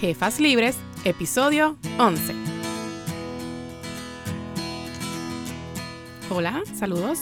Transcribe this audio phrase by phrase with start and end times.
[0.00, 2.34] Jefas Libres, episodio 11.
[6.28, 7.18] Hola, saludos.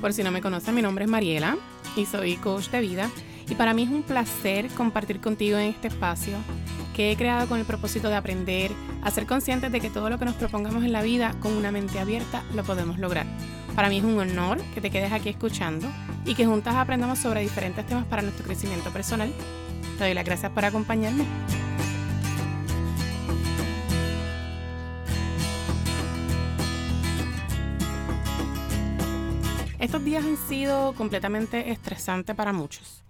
[0.00, 1.58] Por si no me conocen, mi nombre es Mariela
[1.96, 3.10] y soy coach de vida
[3.50, 6.38] y para mí es un placer compartir contigo en este espacio
[6.96, 8.72] que he creado con el propósito de aprender
[9.02, 11.70] a ser conscientes de que todo lo que nos propongamos en la vida con una
[11.70, 13.26] mente abierta lo podemos lograr.
[13.76, 15.86] Para mí es un honor que te quedes aquí escuchando
[16.24, 19.30] y que juntas aprendamos sobre diferentes temas para nuestro crecimiento personal.
[19.98, 21.26] Te doy las gracias por acompañarme.
[29.80, 33.02] Estos días han sido completamente estresantes para muchos,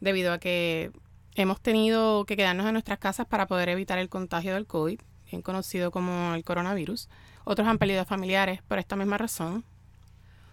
[0.00, 0.90] debido a que
[1.36, 5.42] hemos tenido que quedarnos en nuestras casas para poder evitar el contagio del COVID, bien
[5.42, 7.08] conocido como el coronavirus.
[7.44, 9.64] Otros han perdido familiares por esta misma razón.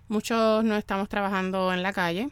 [0.07, 2.29] Muchos no estamos trabajando en la calle,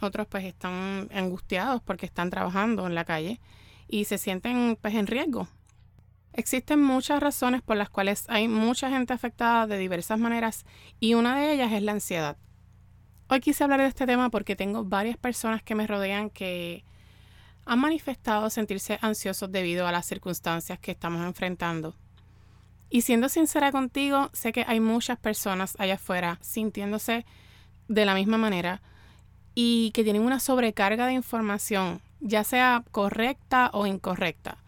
[0.00, 3.40] otros pues están angustiados porque están trabajando en la calle
[3.88, 5.48] y se sienten pues en riesgo.
[6.34, 10.64] Existen muchas razones por las cuales hay mucha gente afectada de diversas maneras
[11.00, 12.36] y una de ellas es la ansiedad.
[13.32, 16.82] Hoy quise hablar de este tema porque tengo varias personas que me rodean que
[17.64, 21.94] han manifestado sentirse ansiosos debido a las circunstancias que estamos enfrentando.
[22.88, 27.24] Y siendo sincera contigo, sé que hay muchas personas allá afuera sintiéndose
[27.86, 28.82] de la misma manera
[29.54, 34.58] y que tienen una sobrecarga de información, ya sea correcta o incorrecta,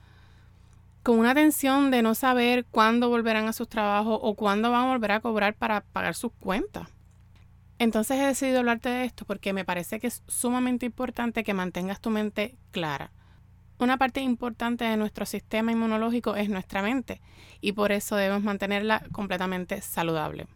[1.03, 4.93] con una tensión de no saber cuándo volverán a sus trabajos o cuándo van a
[4.93, 6.87] volver a cobrar para pagar sus cuentas.
[7.78, 12.01] Entonces he decidido hablarte de esto porque me parece que es sumamente importante que mantengas
[12.01, 13.12] tu mente clara.
[13.79, 17.20] Una parte importante de nuestro sistema inmunológico es nuestra mente
[17.61, 20.47] y por eso debemos mantenerla completamente saludable.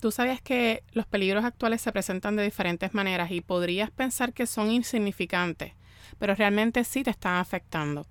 [0.00, 4.46] Tú sabías que los peligros actuales se presentan de diferentes maneras y podrías pensar que
[4.46, 5.72] son insignificantes,
[6.18, 8.06] pero realmente sí te están afectando.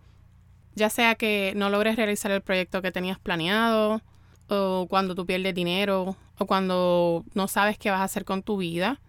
[0.75, 4.01] Ya sea que no logres realizar el proyecto que tenías planeado,
[4.50, 8.58] o cuando tú pierdes dinero, o cuando no sabes qué vas a hacer con tu
[8.58, 9.00] vida,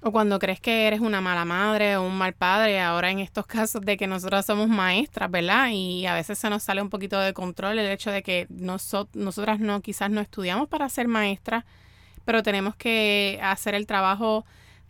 [0.00, 3.46] o cuando crees que eres una mala madre o un mal padre, ahora en estos
[3.48, 5.70] casos de que nosotras somos maestras, ¿verdad?
[5.72, 9.60] Y a veces se nos sale un poquito de control el hecho de que nosotras
[9.60, 11.64] no, quizás no estudiamos para ser maestras,
[12.24, 14.44] pero tenemos que hacer el trabajo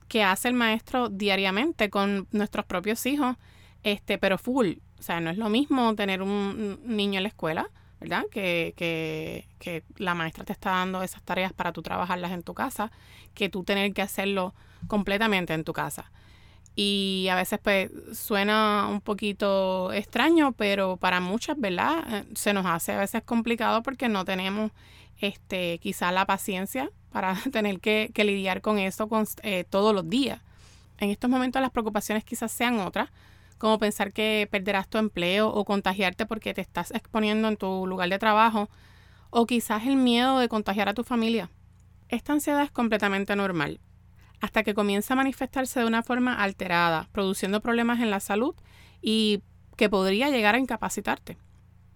[0.09, 3.37] que hace el maestro diariamente con nuestros propios hijos,
[3.85, 4.75] este, pero full.
[4.99, 7.71] O sea, no es lo mismo tener un niño en la escuela
[8.05, 8.25] ¿verdad?
[8.31, 9.47] Que,
[9.97, 12.93] la maestra te está dando esas tareas para tú trabajarlas en tu casa,
[13.33, 14.55] que tú tener que hacerlo
[14.89, 16.11] completamente en tu casa.
[16.77, 22.05] Y a veces pues suena un poquito extraño, pero para muchas, ¿verdad?
[22.09, 24.71] Eh, se nos hace a veces complicado porque no tenemos
[25.19, 29.09] este quizá la paciencia para tener que, lidiar con eso
[29.43, 30.41] eh, todos los días.
[30.99, 33.09] En estos momentos las preocupaciones quizás sean otras,
[33.59, 38.09] como pensar que perderás tu empleo o contagiarte porque te estás exponiendo en tu lugar
[38.09, 38.69] de trabajo,
[39.31, 41.51] o quizás el miedo de contagiar a tu familia.
[42.09, 43.81] Esta ansiedad es completamente normal,
[44.41, 48.55] hasta que comienza a manifestarse de una forma alterada, produciendo problemas en la salud
[49.01, 49.43] y
[49.77, 51.37] que podría llegar a incapacitarte.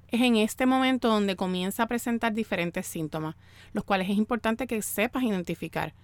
[0.09, 3.37] Es en este momento donde comienza a presentar diferentes síntomas,
[3.73, 5.95] los cuales es importante que sepas identificar.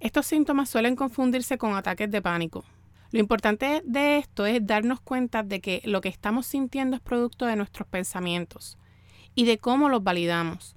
[0.00, 2.64] Estos síntomas suelen confundirse con ataques de pánico,
[3.12, 7.46] lo importante de esto es darnos cuenta de que lo que estamos sintiendo es producto
[7.46, 8.78] de nuestros pensamientos
[9.34, 10.76] y de cómo los validamos.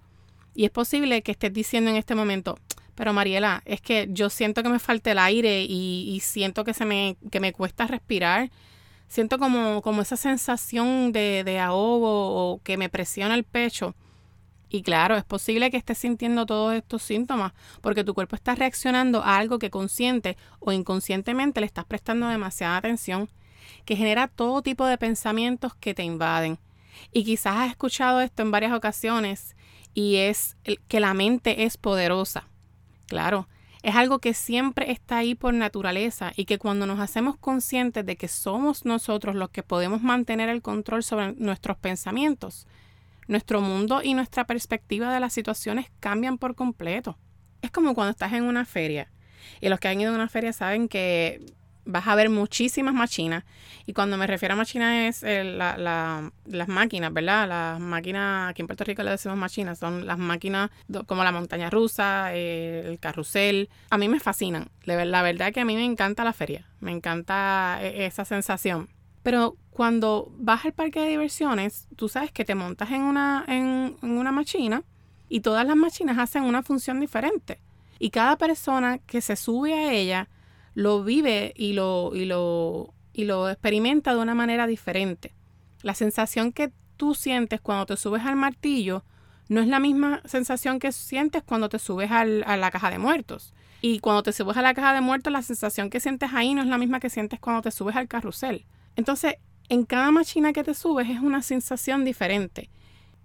[0.56, 2.58] Y es posible que estés diciendo en este momento,
[2.96, 6.86] pero Mariela, es que yo siento que me falta el aire y, siento que se
[6.86, 8.52] me, que me cuesta respirar.
[9.08, 13.96] Siento como, como esa sensación de, de ahogo o que me presiona el pecho.
[14.74, 19.22] Y claro, es posible que estés sintiendo todos estos síntomas porque tu cuerpo está reaccionando
[19.22, 23.30] a algo que consciente o inconscientemente le estás prestando demasiada atención,
[23.86, 26.58] que genera todo tipo de pensamientos que te invaden.
[27.12, 29.56] Y quizás has escuchado esto en varias ocasiones
[29.94, 30.58] y es
[30.88, 32.48] que la mente es poderosa.
[33.06, 33.48] Claro,
[33.84, 38.16] es algo que siempre está ahí por naturaleza y que cuando nos hacemos conscientes de
[38.16, 42.66] que somos nosotros los que podemos mantener el control sobre nuestros pensamientos,
[43.28, 47.18] nuestro mundo y nuestra perspectiva de las situaciones cambian por completo.
[47.62, 49.12] Es como cuando estás en una feria.
[49.62, 51.46] Y los que han ido a una feria saben que
[51.86, 53.44] vas a ver muchísimas máquinas.
[53.86, 57.48] Y cuando me refiero a máquinas es eh, las máquinas, ¿verdad?
[57.48, 60.72] Las máquinas, aquí en Puerto Rico le decimos máquinas, son las máquinas
[61.06, 63.70] como la montaña rusa, eh, el carrusel.
[63.90, 64.70] A mí me fascinan.
[64.84, 66.66] La verdad que a mí me encanta la feria.
[66.80, 68.90] Me encanta eh, esa sensación.
[69.24, 73.98] Pero cuando vas al parque de diversiones, tú sabes que te montas en una, en,
[74.02, 74.84] una máquina
[75.30, 77.60] y todas las máquinas hacen una función diferente.
[78.00, 80.30] Y cada persona que se sube a ella
[80.76, 85.34] lo vive y lo, y lo, y lo experimenta de una manera diferente.
[85.82, 89.04] La sensación que tú sientes cuando te subes al martillo
[89.50, 93.54] no es la misma sensación que sientes cuando te subes a la caja de muertos.
[93.82, 96.62] Y cuando te subes a la caja de muertos, la sensación que sientes ahí no
[96.62, 98.66] es la misma que sientes cuando te subes al carrusel.
[98.96, 99.36] Entonces,
[99.70, 102.70] en cada máquina que te subes es una sensación diferente.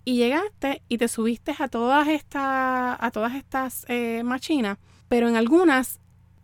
[0.04, 4.22] Y llegaste y te subiste a todas estas, a todas estas eh,
[5.08, 6.00] pero en algunas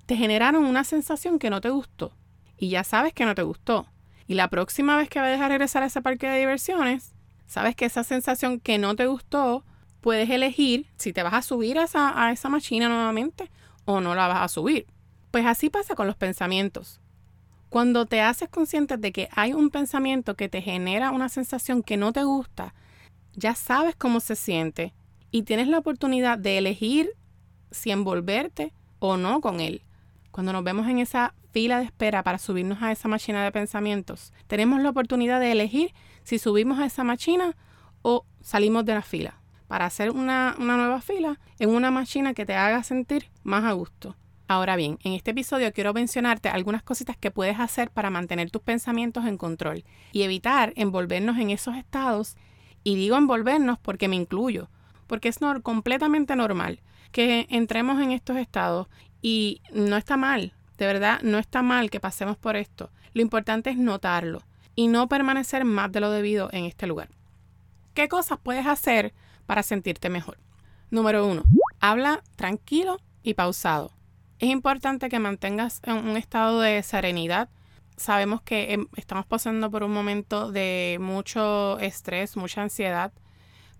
[0.06, 2.12] te generaron una sensación que no te gustó.
[2.58, 3.86] Y ya sabes que no te gustó.
[4.26, 7.14] Y la próxima vez que vayas a regresar a ese parque de diversiones,
[7.46, 9.64] sabes que esa sensación que no te gustó,
[10.00, 13.50] puedes elegir si te vas a subir a esa, a esa nuevamente
[13.86, 14.86] o no la vas a subir.
[15.30, 17.00] Pues así pasa con los pensamientos.
[17.74, 21.96] Cuando te haces consciente de que hay un pensamiento que te genera una sensación que
[21.96, 22.72] no te gusta,
[23.32, 24.94] ya sabes cómo se siente
[25.32, 27.10] y tienes la oportunidad de elegir
[27.72, 29.82] si envolverte o no con él.
[30.30, 34.32] Cuando nos vemos en esa fila de espera para subirnos a esa máquina de pensamientos,
[34.46, 37.56] tenemos la oportunidad de elegir si subimos a esa máquina
[38.02, 42.46] o salimos de la fila para hacer una, una nueva fila en una máquina que
[42.46, 44.14] te haga sentir más a gusto.
[44.46, 48.60] Ahora bien, en este episodio quiero mencionarte algunas cositas que puedes hacer para mantener tus
[48.60, 52.36] pensamientos en control y evitar envolvernos en esos estados.
[52.82, 54.68] Y digo envolvernos porque me incluyo,
[55.06, 56.80] porque es completamente normal
[57.10, 58.88] que entremos en estos estados
[59.22, 62.90] y no está mal, de verdad, no está mal que pasemos por esto.
[63.14, 64.42] Lo importante es notarlo
[64.74, 67.08] y no permanecer más de lo debido en este lugar.
[67.94, 69.14] ¿Qué cosas puedes hacer
[69.46, 70.38] para sentirte mejor?
[70.90, 71.44] Número uno,
[71.80, 73.92] habla tranquilo y pausado.
[74.44, 77.48] Es importante que mantengas un estado de serenidad.
[77.96, 83.10] Sabemos que em, estamos pasando por un momento de mucho estrés, mucha ansiedad,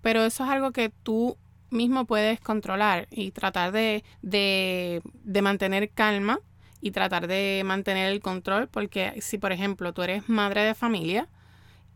[0.01, 1.37] pero eso es algo que tú
[1.69, 5.03] mismo puedes controlar y tratar de, de,
[5.43, 6.41] mantener calma
[6.81, 11.29] y tratar de mantener el control, porque si por ejemplo tú eres madre de familia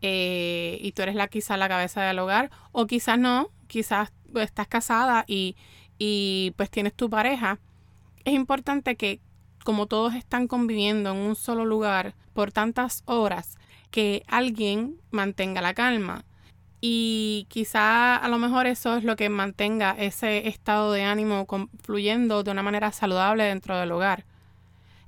[0.03, 4.67] eh, y tú eres la quizás la cabeza del hogar, o quizás no, quizás estás
[4.67, 5.55] casada y,
[5.97, 7.57] y pues tienes tu pareja,
[8.25, 9.21] es importante que
[9.63, 13.57] como todos están conviviendo en un solo lugar por tantas horas,
[13.91, 16.25] que alguien mantenga la calma.
[16.81, 21.45] Y quizá a lo mejor eso es lo que mantenga ese estado de ánimo
[21.83, 24.25] fluyendo de una manera saludable dentro del hogar.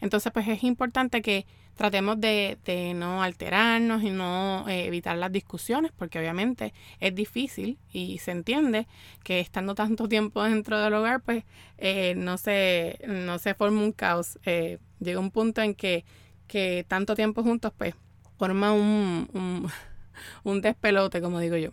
[0.01, 1.45] Entonces, pues es importante que
[1.75, 7.77] tratemos de, de no alterarnos y no eh, evitar las discusiones, porque obviamente es difícil
[7.91, 8.87] y se entiende
[9.23, 11.43] que estando tanto tiempo dentro del hogar, pues
[11.77, 14.37] eh, no, se, no se forma un caos.
[14.45, 16.03] Eh, llega un punto en que,
[16.47, 17.95] que tanto tiempo juntos, pues
[18.37, 19.69] forma un, un,
[20.43, 21.71] un despelote, como digo yo.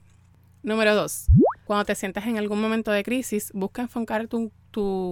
[0.62, 1.26] Número dos,
[1.68, 4.50] cuando te sientas en algún momento de crisis, busca enfocar tu,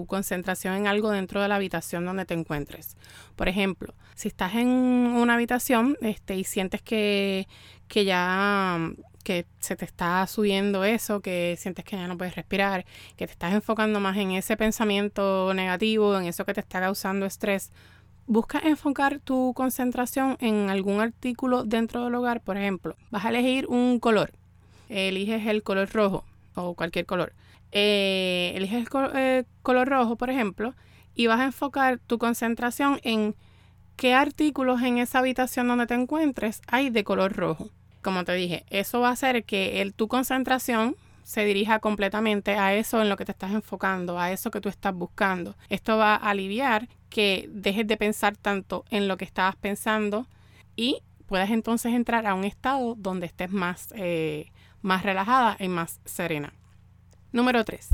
[0.09, 2.97] concentración en algo dentro de la habitación donde te encuentres.
[3.35, 7.47] Por ejemplo, si estás en una habitación este, y sientes que,
[7.89, 8.79] que ya
[9.23, 12.87] que se te está subiendo eso, que sientes que ya no puedes respirar,
[13.19, 17.27] que te estás enfocando más en ese pensamiento negativo, en eso que te está causando
[17.27, 17.71] estrés,
[18.27, 22.41] busca enfocar tu concentración en algún artículo dentro del hogar.
[22.41, 24.33] Por ejemplo, vas a elegir un color.
[24.89, 26.25] Eliges el color rojo
[26.57, 27.33] o cualquier color.
[27.73, 30.75] Eh, eliges el eh, color rojo, por ejemplo,
[31.15, 33.35] y vas a enfocar tu concentración en
[33.97, 37.71] qué artículos en esa habitación donde te encuentres hay de color rojo.
[38.03, 43.03] Como te dije, eso va a hacer que tu concentración se dirija completamente a eso
[43.03, 45.57] en lo que te estás enfocando, a eso que tú estás buscando.
[45.69, 50.29] Esto va a aliviar que dejes de pensar tanto en lo que estabas pensando
[50.77, 54.53] y puedas entonces entrar a un estado donde estés más eh,
[54.83, 56.53] más relajada y más serena.
[57.33, 57.89] Número 3.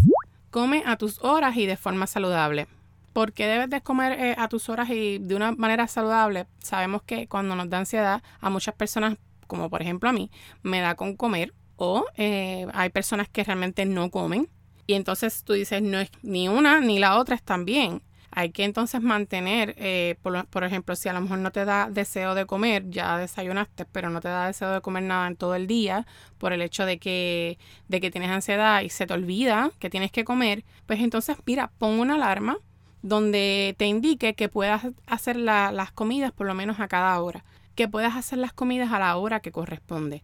[0.50, 2.68] Come a tus horas y de forma saludable.
[3.12, 6.46] ¿Por qué debes de comer eh, a tus horas y de una manera saludable?
[6.58, 10.30] Sabemos que cuando nos da ansiedad, a muchas personas, como por ejemplo a mí,
[10.62, 14.48] me da con comer o eh, hay personas que realmente no comen.
[14.86, 18.02] Y entonces tú dices, no es ni una ni la otra están bien.
[18.34, 22.34] Hay que entonces mantener, eh, por, ejemplo, si a lo mejor no te da deseo
[22.34, 25.66] de comer, ya desayunaste, pero no te da deseo de comer nada en todo el
[25.66, 26.06] día
[26.38, 27.58] por el hecho de que,
[27.88, 31.70] de que tienes ansiedad y se te olvida que tienes que comer, pues entonces mira,
[31.76, 32.56] pon una alarma
[33.02, 37.86] donde te indique que puedas hacer las comidas por lo menos a cada hora, que
[37.86, 40.22] puedas hacer las comidas a la hora que corresponde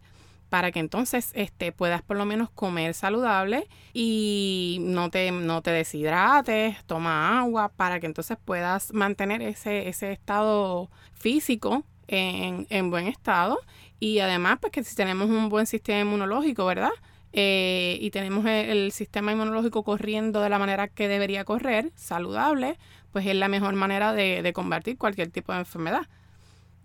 [0.49, 5.71] para que entonces este, puedas por lo menos comer saludable y no te, no te
[5.71, 13.07] deshidrates, toma agua, para que entonces puedas mantener ese, ese estado físico en, en buen
[13.07, 13.59] estado
[13.99, 16.91] y además pues que si tenemos un buen sistema inmunológico, ¿verdad?
[17.31, 22.77] Eh, y tenemos el, sistema inmunológico corriendo de la manera que debería correr, saludable,
[23.11, 26.07] pues es la mejor manera de, de combatir cualquier tipo de enfermedad.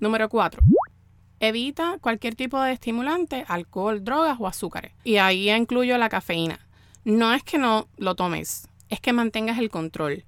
[0.00, 0.60] Número cuatro,
[1.46, 4.92] Evita cualquier tipo de estimulante, alcohol, drogas o azúcares.
[5.04, 6.58] Y ahí incluyo la cafeína.
[7.04, 10.24] No es que no lo tomes, es que mantengas el control.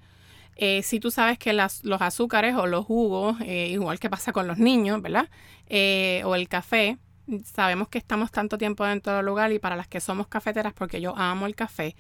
[0.56, 4.46] Eh, si tú sabes que los azúcares o los jugos, eh, igual que pasa con
[4.46, 5.30] los niños, ¿verdad?
[5.70, 6.98] Eh, o el café,
[7.46, 11.00] sabemos que estamos tanto tiempo dentro del lugar y para las que somos cafeteras, porque
[11.00, 11.96] yo amo el café,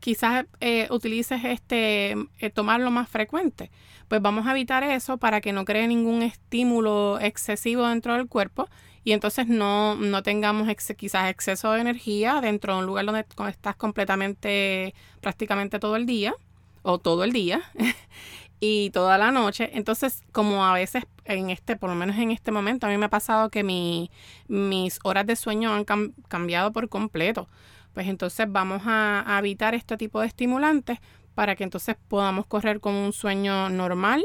[0.00, 0.46] quizás
[0.90, 2.16] utilices este,
[2.54, 3.70] tomarlo más frecuente.
[4.08, 8.68] Pues vamos a evitar eso para que no cree ningún estímulo excesivo dentro del cuerpo
[9.04, 13.76] y entonces no, no tengamos quizás exceso de energía dentro de un lugar donde estás
[13.76, 16.34] completamente, prácticamente todo el día
[16.82, 17.62] o todo el día
[18.60, 19.70] y toda la noche.
[19.72, 23.06] Entonces, como a veces en este, por lo menos en este momento, a mí me
[23.06, 24.10] ha pasado que mi,
[24.48, 25.84] mis horas de sueño han
[26.28, 27.48] cambiado por completo.
[27.94, 30.98] Pues entonces vamos a, evitar este tipo de estimulantes
[31.34, 34.24] para que entonces podamos correr con un sueño normal,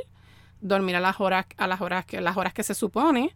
[0.62, 3.36] dormir a las horas, a las horas que, las horas que se supone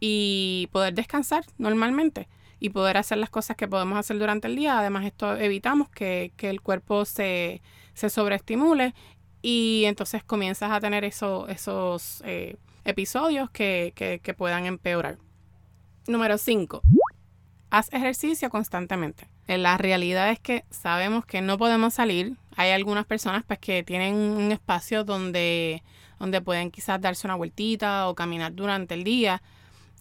[0.00, 4.78] y poder descansar normalmente y poder hacer las cosas que podemos hacer durante el día.
[4.78, 7.62] Además, esto evitamos que, que el cuerpo se,
[7.94, 8.94] se sobreestimule
[9.42, 15.18] y entonces comienzas a tener esos eh, episodios que, que, puedan empeorar.
[16.06, 16.82] Número 5.
[17.70, 19.28] Haz ejercicio constantemente.
[19.58, 22.36] La realidad es que sabemos que no podemos salir.
[22.56, 25.82] Hay algunas personas pues, que tienen un espacio donde,
[26.18, 29.42] donde pueden quizás darse una vueltita o caminar durante el día.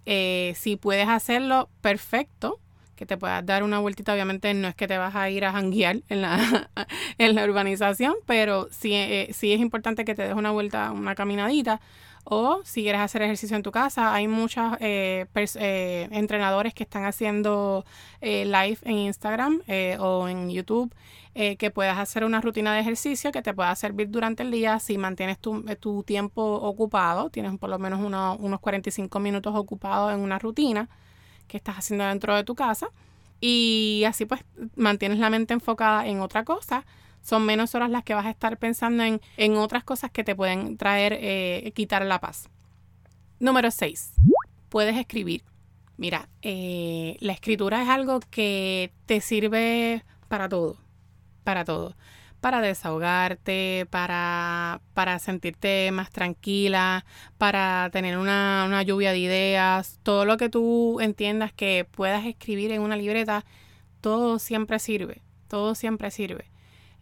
[0.05, 2.59] Eh, si puedes hacerlo, perfecto
[2.99, 4.11] que te puedas dar una vueltita.
[4.13, 6.69] Obviamente no es que te vas a ir a janguear en la,
[7.17, 11.15] en la urbanización, pero sí, eh, sí es importante que te des una vuelta, una
[11.15, 11.79] caminadita.
[12.31, 17.05] O si quieres hacer ejercicio en tu casa, hay muchos eh, eh, entrenadores que están
[17.05, 17.83] haciendo
[18.21, 19.61] live en Instagram
[19.99, 20.93] o en YouTube
[21.33, 24.97] que puedas hacer una rutina de ejercicio que te pueda servir durante el día si
[24.97, 30.37] mantienes tu, tu tiempo ocupado, tienes por lo menos unos 45 minutos ocupados en una
[30.37, 30.89] rutina
[31.47, 32.89] que estás haciendo dentro de tu casa
[33.41, 34.43] y así pues
[34.75, 36.85] mantienes la mente enfocada en otra cosa.
[37.21, 40.35] Son menos horas las que vas a estar pensando en, en otras cosas que te
[40.35, 42.49] pueden traer, eh, quitar la paz.
[43.39, 44.13] Número 6.
[44.69, 45.43] Puedes escribir.
[45.97, 50.77] Mira, eh, la escritura es algo que te sirve para todo,
[51.43, 51.95] para todo
[52.39, 57.05] para desahogarte, para, para sentirte más tranquila,
[57.37, 62.71] para tener una, una lluvia de ideas, todo lo que tú entiendas que puedas escribir
[62.71, 63.45] en una libreta,
[64.01, 66.45] todo siempre sirve, todo siempre sirve.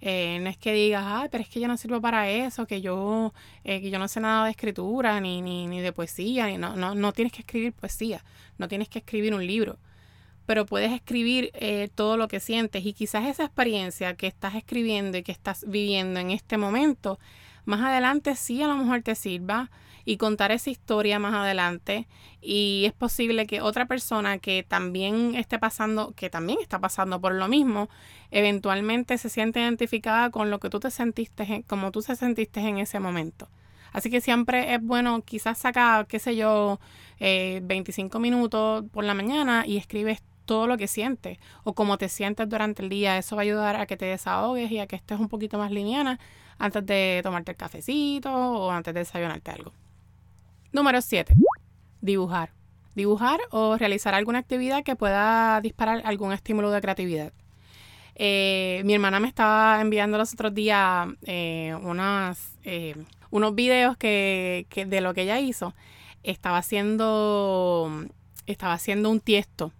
[0.01, 2.81] Eh, no es que digas, ay, pero es que yo no sirvo para eso, que
[2.81, 6.57] yo, eh, que yo no sé nada de escritura, ni, ni, ni de poesía, ni,
[6.57, 8.23] no, no, no tienes que escribir poesía,
[8.57, 9.79] no tienes que escribir un libro
[10.47, 15.17] pero puedes escribir eh, todo lo que sientes y quizás esa experiencia que estás escribiendo
[15.17, 17.19] y que estás viviendo en este momento,
[17.67, 19.69] más adelante sí a lo mejor te sirva
[20.05, 22.07] y contar esa historia más adelante
[22.41, 27.33] y es posible que otra persona que también esté pasando, que también está pasando por
[27.33, 27.89] lo mismo,
[28.31, 32.77] eventualmente se siente identificada con lo que tú te sentiste, como tú te sentiste en
[32.77, 33.49] ese momento.
[33.91, 36.79] Así que siempre es bueno quizás sacar, qué sé yo,
[37.19, 42.09] 25 eh, minutos por la mañana y escribes todo lo que sientes o cómo te
[42.09, 43.19] sientes durante el día.
[43.19, 45.69] Eso va a ayudar a que te desahogues y a que estés un poquito más
[45.71, 46.19] liviana
[46.57, 49.71] antes de tomarte el cafecito o antes de desayunarte algo.
[50.71, 51.35] Número 7.
[52.01, 52.51] Dibujar.
[52.95, 57.33] Dibujar o realizar alguna actividad que pueda disparar algún estímulo de creatividad.
[58.15, 62.95] Eh, mi hermana me estaba enviando los otros días eh, unas, eh,
[63.29, 65.75] unos videos que, que, de lo que ella hizo.
[66.23, 67.91] Estaba haciendo,
[68.47, 69.71] estaba haciendo un tiesto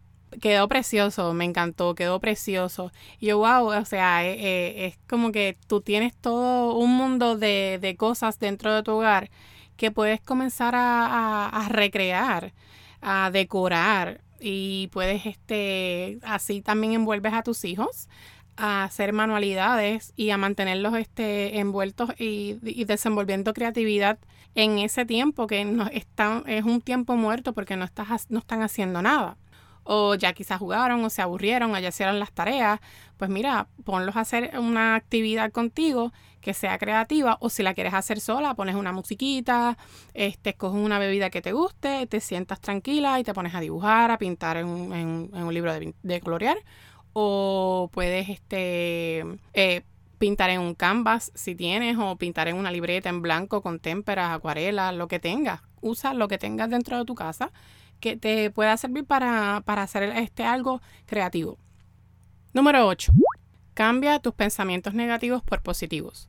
[0.42, 2.92] quedó precioso, me encantó, quedó precioso.
[3.20, 7.38] Y yo, wow, o sea, eh, eh, es como que tú tienes todo un mundo
[7.38, 9.30] de, de cosas dentro de tu hogar
[9.78, 12.54] que puedes comenzar a, a, recrear,
[13.02, 18.10] a decorar y puedes, este, así también envuelves a tus hijos
[18.58, 24.18] a hacer manualidades y a mantenerlos este, envueltos y, y desenvolviendo creatividad
[24.56, 28.64] en ese tiempo que no está, es un tiempo muerto porque no, estás, no están
[28.64, 29.38] haciendo nada
[29.88, 32.80] o ya quizás jugaron o se aburrieron o ya hicieron las tareas,
[33.16, 37.94] pues mira, ponlos a hacer una actividad contigo que sea creativa o si la quieres
[37.94, 39.78] hacer sola, pones una musiquita,
[40.14, 44.12] este, escoges una bebida que te guste, te sientas tranquila y te pones a dibujar,
[44.12, 46.58] a pintar en un, en, un libro de, de, colorear
[47.14, 49.84] o puedes este, eh,
[50.18, 54.32] pintar en un canvas si tienes o pintar en una libreta en blanco con témperas,
[54.32, 55.62] acuarelas, lo que tengas.
[55.80, 57.52] Usa lo que tengas dentro de tu casa
[58.00, 61.58] que te pueda servir para, hacer este algo creativo.
[62.54, 63.12] Número 8.
[63.74, 66.28] Cambia tus pensamientos negativos por positivos.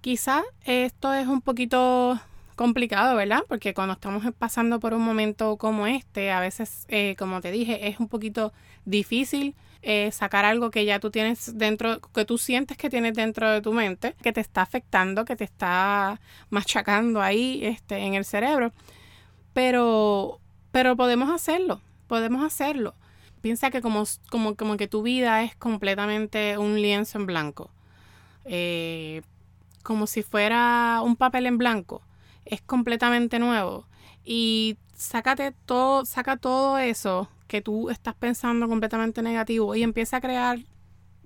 [0.00, 2.20] Quizá esto es un poquito
[2.56, 3.42] complicado, ¿verdad?
[3.48, 7.88] Porque cuando estamos pasando por un momento como este, a veces, eh, como te dije,
[7.88, 8.52] es un poquito
[8.84, 9.54] difícil
[9.86, 13.60] eh, sacar algo que ya tú tienes dentro, que tú sientes que tienes dentro de
[13.60, 18.72] tu mente, que te está afectando, que te está machacando ahí este, en el cerebro.
[19.52, 20.40] Pero,
[20.74, 22.94] pero podemos hacerlo, podemos hacerlo.
[23.42, 27.70] Piensa que como, como, como que tu vida es completamente un lienzo en blanco.
[28.44, 29.22] Eh,
[29.84, 32.02] como si fuera un papel en blanco.
[32.44, 33.86] Es completamente nuevo.
[34.24, 40.20] Y sácate todo, saca todo eso que tú estás pensando completamente negativo y empieza a
[40.20, 40.58] crear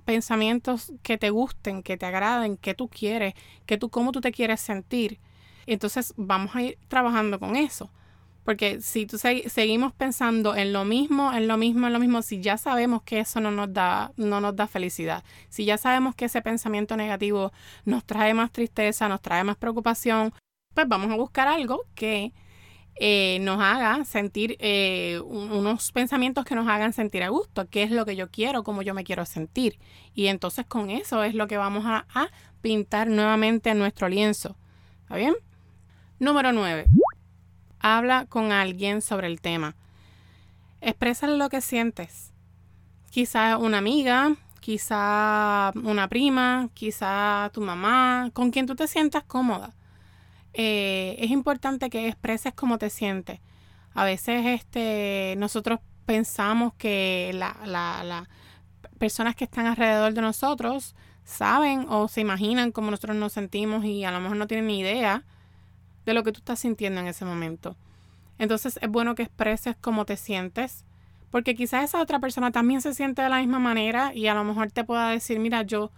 [0.04, 3.32] pensamientos que te gusten, que te agraden, que tú quieres,
[3.64, 5.18] que tú cómo tú te quieres sentir.
[5.64, 7.88] Entonces vamos a ir trabajando con eso.
[8.48, 12.40] Porque si tú seguimos pensando en lo mismo, en lo mismo, en lo mismo, si
[12.40, 16.24] ya sabemos que eso no nos da, no nos da felicidad, si ya sabemos que
[16.24, 17.52] ese pensamiento negativo
[17.84, 20.32] nos trae más tristeza, nos trae más preocupación,
[20.72, 22.32] pues vamos a buscar algo que
[22.94, 27.90] eh, nos haga sentir eh, unos pensamientos que nos hagan sentir a gusto, qué es
[27.90, 29.78] lo que yo quiero, cómo yo me quiero sentir.
[30.14, 32.06] Y entonces con eso es lo que vamos a,
[32.62, 34.56] pintar nuevamente en nuestro lienzo.
[35.02, 35.34] ¿Está bien?
[36.18, 36.86] Número 9.
[37.80, 39.76] Habla con alguien sobre el tema.
[40.80, 42.32] Expresa lo que sientes.
[43.10, 49.74] Quizá una amiga, quizá una prima, quizá tu mamá, con quien tú te sientas cómoda.
[50.52, 53.40] Eh, es importante que expreses cómo te sientes.
[53.94, 58.28] A veces este, nosotros pensamos que las
[58.98, 60.94] personas que están alrededor de nosotros
[61.24, 64.80] saben o se imaginan cómo nosotros nos sentimos y a lo mejor no tienen ni
[64.80, 65.24] idea
[66.08, 67.76] de lo que tú estás sintiendo en ese momento.
[68.38, 70.86] Entonces es bueno que expreses cómo te sientes,
[71.30, 74.42] porque quizás esa otra persona también se siente de la misma manera y a lo
[74.42, 75.92] mejor te pueda decir, mira, yo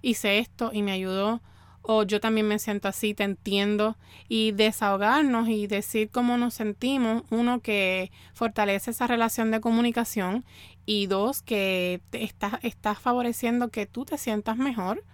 [0.00, 1.42] hice esto y me ayudó
[1.80, 3.96] o yo también me siento así, te entiendo,
[4.28, 10.44] y desahogarnos y decir cómo nos sentimos, uno que fortalece esa relación de comunicación
[10.86, 15.04] y dos que estás favoreciendo que tú te sientas mejor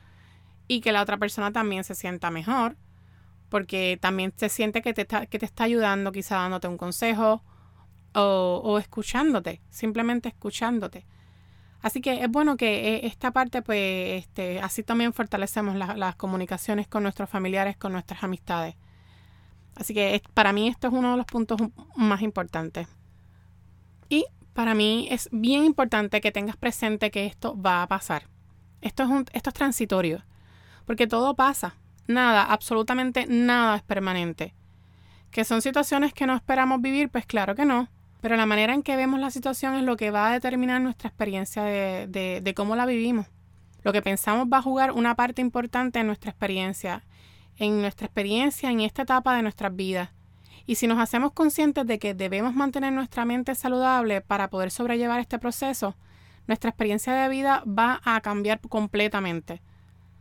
[0.68, 2.76] y que la otra persona también se sienta mejor,
[3.48, 7.42] porque también se siente que te está, que te está ayudando, quizá dándote un consejo
[8.14, 11.06] o, o escuchándote, simplemente escuchándote.
[11.80, 16.88] Así que es bueno que eh, esta parte, pues, este, así también fortalecemos las comunicaciones
[16.88, 18.74] con nuestros familiares, con nuestras amistades.
[19.76, 21.60] Así que para mí esto es uno de los puntos
[21.94, 22.88] más importantes.
[24.08, 28.24] Y para mí es bien importante que tengas presente que esto va a pasar.
[28.80, 30.24] Esto es, un, esto es transitorio,
[30.84, 31.76] porque todo pasa.
[32.08, 34.54] Nada, absolutamente nada es permanente.
[35.30, 37.10] ¿Que son situaciones que no esperamos vivir?
[37.10, 37.88] Pues claro que no.
[38.22, 41.08] Pero la manera en que vemos la situación es lo que va a determinar nuestra
[41.08, 43.26] experiencia de, de, cómo la vivimos.
[43.82, 47.04] Lo que pensamos va a jugar una parte importante en nuestra experiencia,
[47.58, 50.08] en nuestra experiencia en esta etapa de nuestras vidas.
[50.66, 55.20] Y si nos hacemos conscientes de que debemos mantener nuestra mente saludable para poder sobrellevar
[55.20, 55.94] este proceso,
[56.46, 59.60] nuestra experiencia de vida va a cambiar completamente.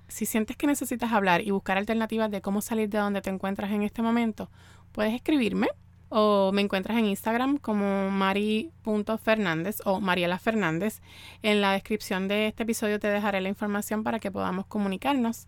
[0.07, 3.71] Si sientes que necesitas hablar y buscar alternativas de cómo salir de donde te encuentras
[3.71, 4.49] en este momento,
[4.91, 5.67] puedes escribirme
[6.09, 11.01] o me encuentras en Instagram como mari.fernández o Mariela Fernández.
[11.43, 15.47] En la descripción de este episodio te dejaré la información para que podamos comunicarnos.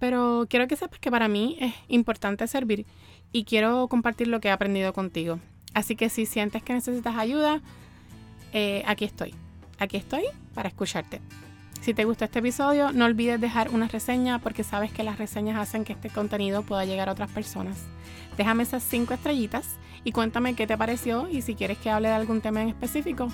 [0.00, 2.86] Pero quiero que sepas que para mí es importante servir
[3.32, 5.38] y quiero compartir lo que he aprendido contigo.
[5.72, 7.62] Así que si sientes que necesitas ayuda,
[8.52, 9.34] eh, aquí estoy.
[9.78, 11.20] Aquí estoy para escucharte.
[11.84, 15.58] Si te gustó este episodio, no olvides dejar una reseña porque sabes que las reseñas
[15.58, 17.76] hacen que este contenido pueda llegar a otras personas.
[18.38, 22.14] Déjame esas cinco estrellitas y cuéntame qué te pareció y si quieres que hable de
[22.14, 23.28] algún tema en específico,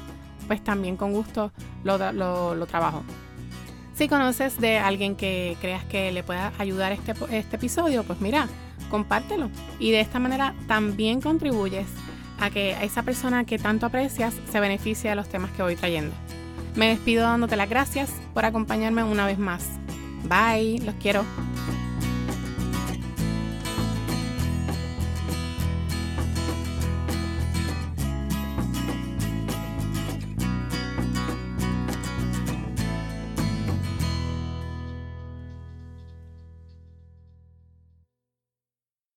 [0.48, 1.52] pues también con gusto
[1.84, 3.04] lo, lo, trabajo.
[3.94, 8.48] Si conoces de alguien que creas que le pueda ayudar este, este episodio, pues mira,
[8.90, 9.48] compártelo.
[9.78, 11.86] Y de esta manera también contribuyes
[12.40, 16.16] a que esa persona que tanto aprecias se beneficie de los temas que voy trayendo.
[16.76, 19.64] Me despido dándote las gracias por acompañarme una vez más.
[20.24, 21.24] Bye, los quiero.